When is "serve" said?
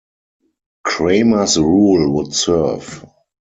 2.33-3.05